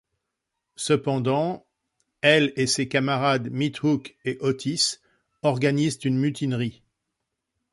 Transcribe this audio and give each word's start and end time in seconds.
Cependant, 0.77 1.67
elle 2.21 2.53
et 2.55 2.65
ses 2.65 2.87
camarades 2.87 3.51
Meathook 3.51 4.15
et 4.25 4.39
Otis 4.39 4.97
organisent 5.43 5.99
une 6.03 6.17
mutinerie. 6.17 6.81